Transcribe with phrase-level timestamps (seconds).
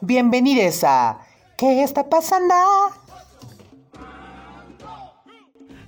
[0.00, 1.18] Bienvenidos a
[1.56, 2.54] ¿Qué está pasando?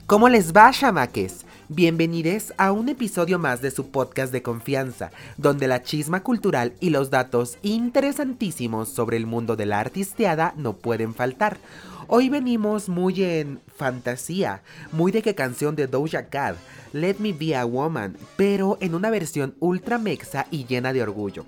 [0.07, 1.45] ¿Cómo les va, chamaques?
[1.69, 6.91] Bienvenidos a un episodio más de su podcast de confianza, donde la chisma cultural y
[6.91, 11.59] los datos interesantísimos sobre el mundo de la artisteada no pueden faltar.
[12.07, 14.63] Hoy venimos muy en fantasía,
[14.93, 16.57] muy de que canción de Doja Cat,
[16.93, 21.47] Let Me Be a Woman, pero en una versión ultra mexa y llena de orgullo.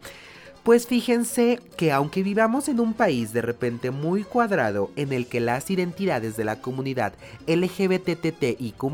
[0.69, 5.41] Pues fíjense que aunque vivamos en un país de repente muy cuadrado en el que
[5.41, 7.15] las identidades de la comunidad
[7.47, 8.85] LGBTTIQ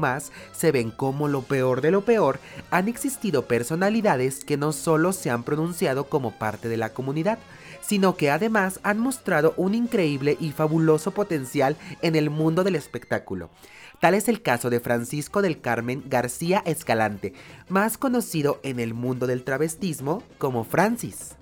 [0.53, 2.39] se ven como lo peor de lo peor,
[2.71, 7.41] han existido personalidades que no solo se han pronunciado como parte de la comunidad,
[7.81, 13.51] sino que además han mostrado un increíble y fabuloso potencial en el mundo del espectáculo.
[14.01, 17.33] Tal es el caso de Francisco del Carmen García Escalante,
[17.69, 21.35] más conocido en el mundo del travestismo como Francis.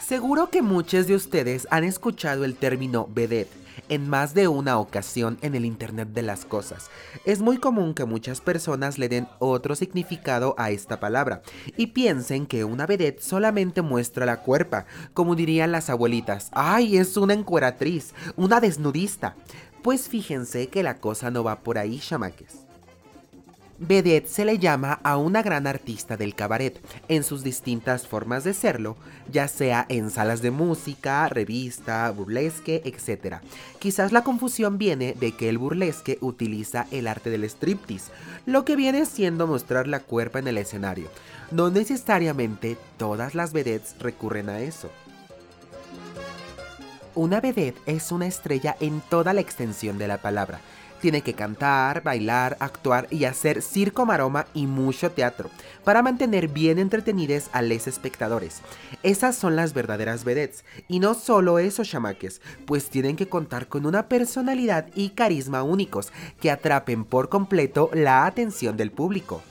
[0.00, 5.38] Seguro que muchos de ustedes han escuchado el término vedette en más de una ocasión
[5.42, 6.90] en el Internet de las Cosas.
[7.24, 11.42] Es muy común que muchas personas le den otro significado a esta palabra
[11.76, 16.50] y piensen que una vedette solamente muestra la cuerpa, como dirían las abuelitas.
[16.52, 19.36] ¡Ay, es una encueratriz, una desnudista!
[19.82, 22.69] Pues fíjense que la cosa no va por ahí, chamaques.
[23.82, 26.78] Vedette se le llama a una gran artista del cabaret
[27.08, 28.98] en sus distintas formas de serlo,
[29.32, 33.36] ya sea en salas de música, revista, burlesque, etc.
[33.78, 38.12] Quizás la confusión viene de que el burlesque utiliza el arte del striptease,
[38.44, 41.08] lo que viene siendo mostrar la cuerpa en el escenario.
[41.50, 44.90] No necesariamente todas las vedettes recurren a eso.
[47.14, 50.60] Una vedette es una estrella en toda la extensión de la palabra
[51.00, 55.50] tiene que cantar, bailar, actuar y hacer circo, maroma y mucho teatro
[55.84, 58.60] para mantener bien entretenidos a los espectadores.
[59.02, 60.64] Esas son las verdaderas vedettes.
[60.88, 66.12] Y no solo esos chamaques, pues tienen que contar con una personalidad y carisma únicos
[66.40, 69.42] que atrapen por completo la atención del público.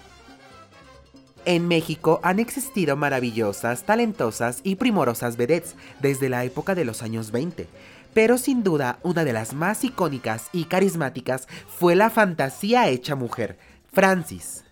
[1.46, 7.32] En México han existido maravillosas, talentosas y primorosas vedettes desde la época de los años
[7.32, 7.68] 20
[8.14, 13.58] pero sin duda una de las más icónicas y carismáticas fue la fantasía hecha mujer,
[13.92, 14.64] Francis.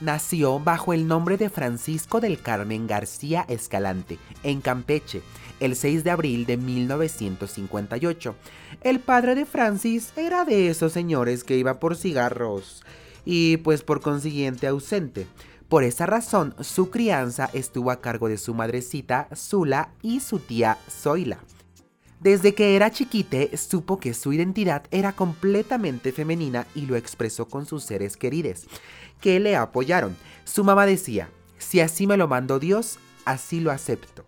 [0.00, 5.22] Nació bajo el nombre de Francisco del Carmen García Escalante, en Campeche,
[5.60, 8.34] el 6 de abril de 1958.
[8.82, 12.82] El padre de Francis era de esos señores que iba por cigarros
[13.24, 15.26] y pues por consiguiente ausente.
[15.68, 20.78] Por esa razón, su crianza estuvo a cargo de su madrecita Zula y su tía
[20.90, 21.38] Zoila.
[22.20, 27.66] Desde que era chiquite, supo que su identidad era completamente femenina y lo expresó con
[27.66, 28.66] sus seres queridos,
[29.20, 30.16] que le apoyaron.
[30.44, 34.24] Su mamá decía, si así me lo mandó Dios, así lo acepto.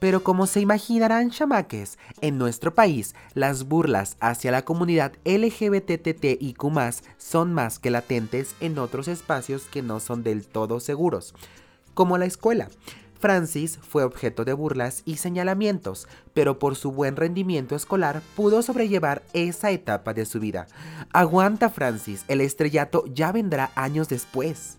[0.00, 6.62] Pero como se imaginarán chamaques, en nuestro país las burlas hacia la comunidad LGBTTIQ
[7.16, 11.34] son más que latentes en otros espacios que no son del todo seguros,
[11.94, 12.68] como la escuela.
[13.18, 19.22] Francis fue objeto de burlas y señalamientos, pero por su buen rendimiento escolar pudo sobrellevar
[19.32, 20.68] esa etapa de su vida.
[21.12, 24.77] Aguanta Francis, el estrellato ya vendrá años después.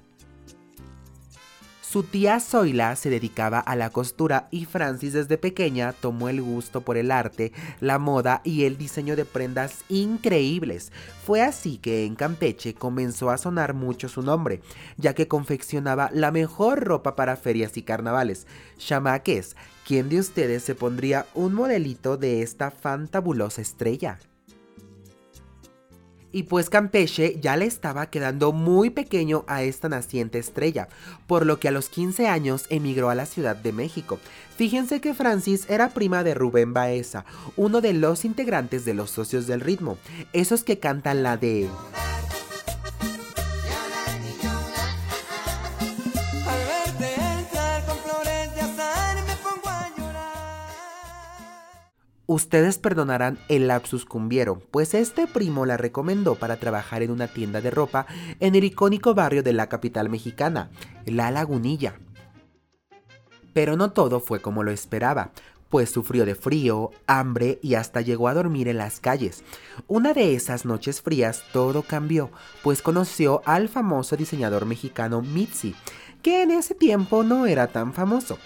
[1.92, 6.82] Su tía Zoila se dedicaba a la costura y Francis desde pequeña tomó el gusto
[6.82, 10.92] por el arte, la moda y el diseño de prendas increíbles.
[11.26, 14.62] Fue así que en Campeche comenzó a sonar mucho su nombre,
[14.98, 18.46] ya que confeccionaba la mejor ropa para ferias y carnavales.
[18.78, 24.20] Chamaques, ¿quién de ustedes se pondría un modelito de esta fantabulosa estrella?
[26.32, 30.88] Y pues Campeche ya le estaba quedando muy pequeño a esta naciente estrella,
[31.28, 34.20] por lo que a los 15 años emigró a la Ciudad de México.
[34.56, 37.26] Fíjense que Francis era prima de Rubén Baeza,
[37.56, 39.98] uno de los integrantes de los socios del ritmo,
[40.34, 41.68] esos que cantan la de...
[52.30, 57.60] Ustedes perdonarán el lapsus cumbiero, pues este primo la recomendó para trabajar en una tienda
[57.60, 58.06] de ropa
[58.40, 60.70] en el icónico barrio de la capital mexicana,
[61.08, 61.96] La Lagunilla.
[63.52, 65.32] Pero no todo fue como lo esperaba,
[65.70, 69.44] pues sufrió de frío, hambre y hasta llegó a dormir en las calles.
[69.88, 72.30] Una de esas noches frías todo cambió,
[72.62, 75.74] pues conoció al famoso diseñador mexicano Mitzi,
[76.22, 78.38] que en ese tiempo no era tan famoso.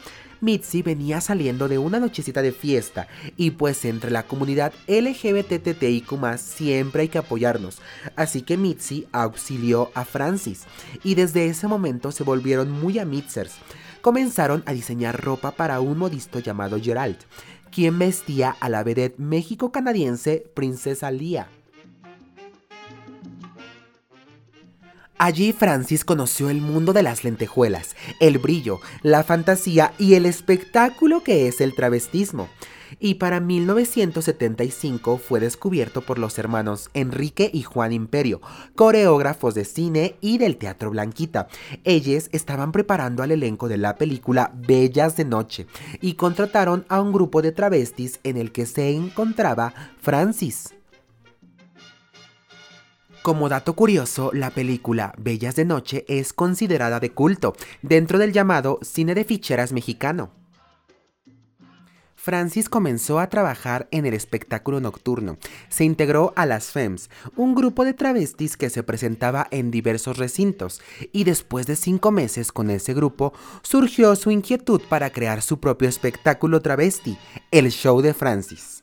[0.43, 3.07] Mitzi venía saliendo de una nochecita de fiesta
[3.37, 7.79] y pues entre la comunidad LGBTTIQ siempre hay que apoyarnos.
[8.17, 10.63] Así que Mitzi auxilió a Francis
[11.01, 13.53] y desde ese momento se volvieron muy amitzers.
[14.01, 17.19] Comenzaron a diseñar ropa para un modisto llamado Gerald,
[17.71, 21.47] quien vestía a la vedette México-canadiense Princesa Lia.
[25.23, 31.23] Allí Francis conoció el mundo de las lentejuelas, el brillo, la fantasía y el espectáculo
[31.23, 32.49] que es el travestismo.
[32.99, 38.41] Y para 1975 fue descubierto por los hermanos Enrique y Juan Imperio,
[38.75, 41.47] coreógrafos de cine y del Teatro Blanquita.
[41.85, 45.67] Ellos estaban preparando al elenco de la película Bellas de Noche
[46.01, 50.73] y contrataron a un grupo de travestis en el que se encontraba Francis.
[53.23, 58.79] Como dato curioso, la película Bellas de Noche es considerada de culto dentro del llamado
[58.81, 60.31] cine de ficheras mexicano.
[62.17, 65.37] Francis comenzó a trabajar en el espectáculo nocturno.
[65.69, 70.81] Se integró a las FEMS, un grupo de travestis que se presentaba en diversos recintos,
[71.13, 73.31] y después de cinco meses con ese grupo,
[73.61, 77.17] surgió su inquietud para crear su propio espectáculo travesti,
[77.51, 78.82] el Show de Francis.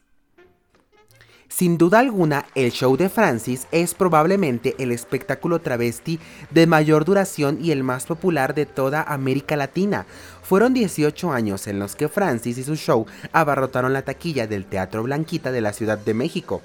[1.50, 6.20] Sin duda alguna, el show de Francis es probablemente el espectáculo travesti
[6.50, 10.06] de mayor duración y el más popular de toda América Latina.
[10.42, 15.02] Fueron 18 años en los que Francis y su show abarrotaron la taquilla del Teatro
[15.02, 16.62] Blanquita de la Ciudad de México.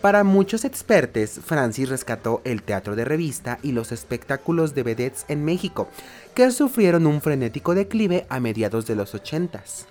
[0.00, 5.44] Para muchos expertos, Francis rescató el teatro de revista y los espectáculos de vedettes en
[5.44, 5.88] México,
[6.34, 9.86] que sufrieron un frenético declive a mediados de los 80s.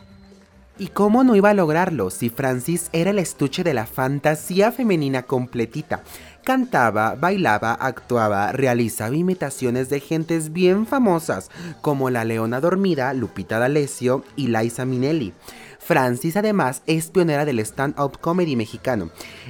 [0.80, 5.24] ¿Y cómo no iba a lograrlo si Francis era el estuche de la fantasía femenina
[5.24, 6.04] completita?
[6.46, 14.24] Cantaba, bailaba, actuaba, realizaba imitaciones de gentes bien famosas como la Leona Dormida, Lupita D'Alessio
[14.38, 15.34] y Liza Minnelli.
[15.80, 19.10] Francis además es pionera del stand-up comedy mexicano.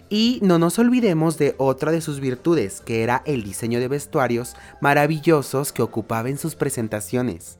[0.09, 4.55] Y no nos olvidemos de otra de sus virtudes, que era el diseño de vestuarios
[4.81, 7.58] maravillosos que ocupaba en sus presentaciones.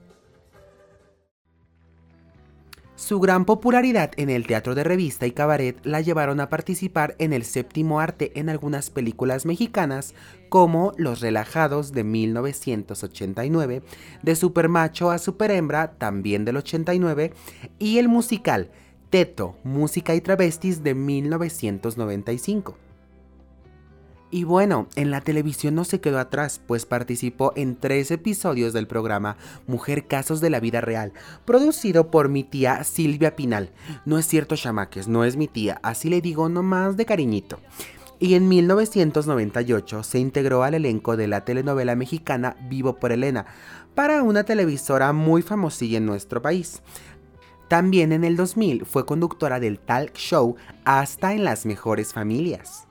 [3.00, 7.32] Su gran popularidad en el teatro de revista y cabaret la llevaron a participar en
[7.32, 10.14] el séptimo arte en algunas películas mexicanas
[10.50, 13.84] como Los Relajados de 1989,
[14.22, 17.32] de Supermacho a Superhembra también del 89
[17.80, 18.70] y el musical
[19.10, 22.89] Teto, Música y Travestis de 1995.
[24.32, 28.86] Y bueno, en la televisión no se quedó atrás, pues participó en tres episodios del
[28.86, 31.14] programa Mujer Casos de la Vida Real,
[31.46, 33.72] producido por mi tía Silvia Pinal.
[34.06, 37.60] No es cierto, chamaques, no es mi tía, así le digo nomás de cariñito.
[38.20, 43.48] Y en 1998 se integró al elenco de la telenovela mexicana Vivo por Elena,
[43.96, 46.84] para una televisora muy famosilla en nuestro país.
[47.68, 50.56] También en el 2000 fue conductora del talk show
[50.86, 52.89] Hasta en las mejores familias.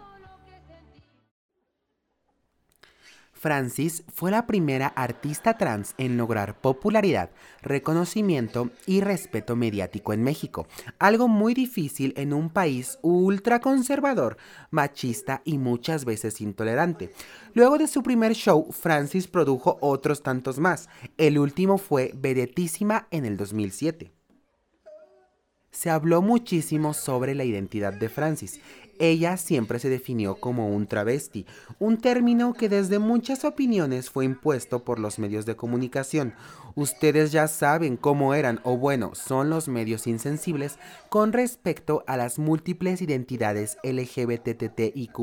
[3.38, 7.30] Francis fue la primera artista trans en lograr popularidad,
[7.62, 10.66] reconocimiento y respeto mediático en México,
[10.98, 14.38] algo muy difícil en un país ultraconservador,
[14.72, 17.12] machista y muchas veces intolerante.
[17.54, 20.88] Luego de su primer show, Francis produjo otros tantos más.
[21.16, 24.18] El último fue Vedetísima en el 2007
[25.70, 28.60] se habló muchísimo sobre la identidad de Francis.
[28.98, 31.46] Ella siempre se definió como un travesti,
[31.78, 36.34] un término que desde muchas opiniones fue impuesto por los medios de comunicación.
[36.74, 40.78] Ustedes ya saben cómo eran o bueno, son los medios insensibles
[41.08, 45.18] con respecto a las múltiples identidades LGBTTIQ.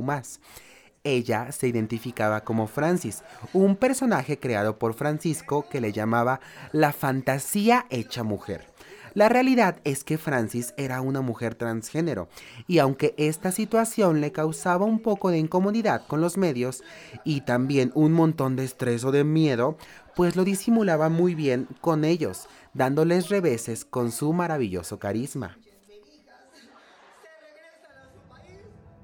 [1.03, 6.39] Ella se identificaba como Francis, un personaje creado por Francisco que le llamaba
[6.71, 8.74] la fantasía hecha mujer.
[9.15, 12.27] La realidad es que Francis era una mujer transgénero
[12.67, 16.83] y aunque esta situación le causaba un poco de incomodidad con los medios
[17.23, 19.77] y también un montón de estrés o de miedo,
[20.17, 25.57] pues lo disimulaba muy bien con ellos, dándoles reveses con su maravilloso carisma.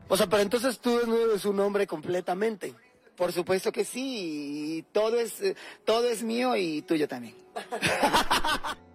[0.09, 2.75] O sea, pero entonces tú no eres un hombre completamente.
[3.15, 7.35] Por supuesto que sí, todo es, eh, todo es mío y tuyo también.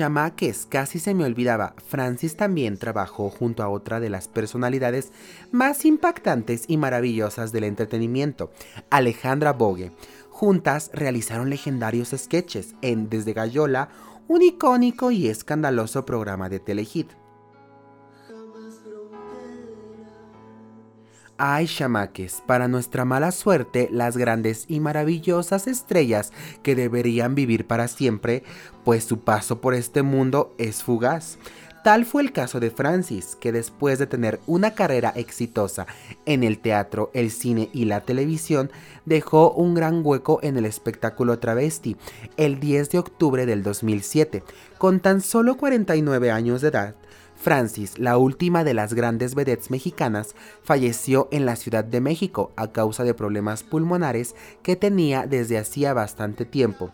[0.00, 5.12] Chamaques, casi se me olvidaba, Francis también trabajó junto a otra de las personalidades
[5.52, 8.50] más impactantes y maravillosas del entretenimiento,
[8.88, 9.92] Alejandra Bogue.
[10.30, 13.90] Juntas realizaron legendarios sketches en Desde Gallola,
[14.26, 17.19] un icónico y escandaloso programa de Telehit.
[21.42, 27.88] Ay, chamaques, para nuestra mala suerte, las grandes y maravillosas estrellas que deberían vivir para
[27.88, 28.42] siempre,
[28.84, 31.38] pues su paso por este mundo es fugaz.
[31.82, 35.86] Tal fue el caso de Francis, que después de tener una carrera exitosa
[36.26, 38.70] en el teatro, el cine y la televisión,
[39.06, 41.96] dejó un gran hueco en el espectáculo travesti
[42.36, 44.42] el 10 de octubre del 2007.
[44.76, 46.96] Con tan solo 49 años de edad,
[47.40, 52.70] Francis, la última de las grandes vedettes mexicanas, falleció en la Ciudad de México a
[52.72, 56.90] causa de problemas pulmonares que tenía desde hacía bastante tiempo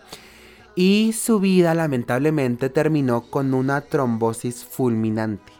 [0.76, 5.52] y su vida lamentablemente terminó con una trombosis fulminante.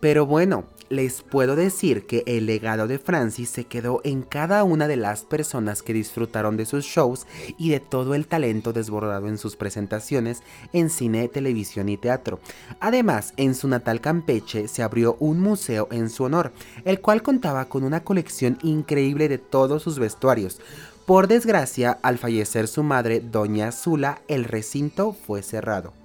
[0.00, 4.88] Pero bueno, les puedo decir que el legado de Francis se quedó en cada una
[4.88, 9.38] de las personas que disfrutaron de sus shows y de todo el talento desbordado en
[9.38, 10.42] sus presentaciones
[10.74, 12.40] en cine, televisión y teatro.
[12.78, 16.52] Además, en su natal Campeche se abrió un museo en su honor,
[16.84, 20.60] el cual contaba con una colección increíble de todos sus vestuarios,
[21.06, 26.01] por desgracia, al fallecer su madre, doña Zula, el recinto fue cerrado.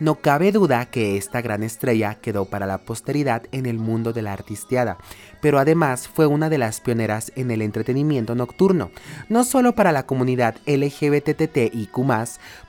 [0.00, 4.22] No cabe duda que esta gran estrella quedó para la posteridad en el mundo de
[4.22, 4.98] la artisteada,
[5.40, 8.90] pero además fue una de las pioneras en el entretenimiento nocturno,
[9.28, 11.90] no solo para la comunidad LGBTTIQ+,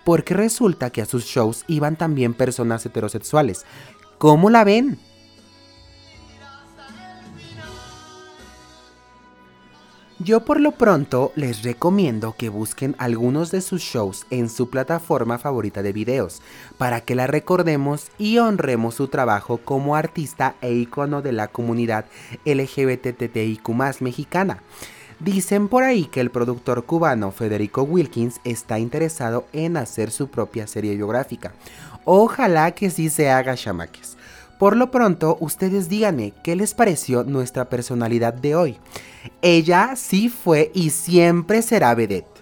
[0.03, 3.65] porque resulta que a sus shows iban también personas heterosexuales.
[4.18, 5.00] ¿Cómo la ven?
[10.24, 15.38] Yo por lo pronto les recomiendo que busquen algunos de sus shows en su plataforma
[15.38, 16.42] favorita de videos,
[16.77, 22.06] para que la recordemos y honremos su trabajo como artista e icono de la comunidad
[22.46, 23.68] LGBTTIQ
[24.00, 24.63] mexicana.
[25.20, 30.68] Dicen por ahí que el productor cubano Federico Wilkins está interesado en hacer su propia
[30.68, 31.51] serie biográfica.
[32.06, 34.15] Ojalá que sí se haga chamaques.
[34.60, 38.77] Por lo pronto, ustedes díganme qué les pareció nuestra personalidad de hoy.
[39.41, 42.33] Ella sí fue y siempre será vedette.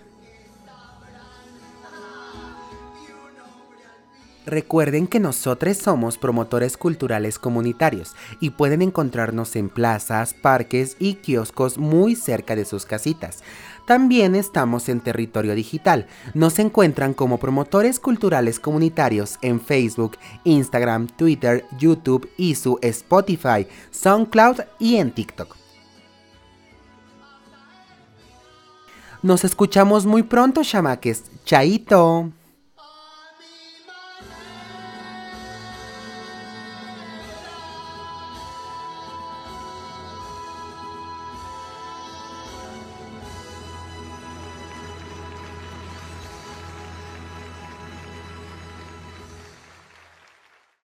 [4.46, 11.78] Recuerden que nosotros somos promotores culturales comunitarios y pueden encontrarnos en plazas, parques y kioscos
[11.78, 13.44] muy cerca de sus casitas.
[13.86, 16.08] También estamos en territorio digital.
[16.34, 24.96] Nos encuentran como promotores culturales comunitarios en Facebook, Instagram, Twitter, YouTube, su Spotify, SoundCloud y
[24.98, 25.56] en TikTok.
[29.24, 31.26] Nos escuchamos muy pronto, chamaques.
[31.46, 32.32] Chaito.